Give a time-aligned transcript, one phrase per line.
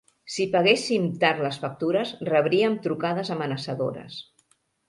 [0.35, 4.19] Si paguéssim tard les factures rebríem trucades amenaçadores.